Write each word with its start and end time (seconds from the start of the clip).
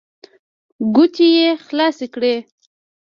ګوتې 0.95 1.27
يې 1.37 1.49
خلاصې 1.65 2.07
کړې. 2.13 2.35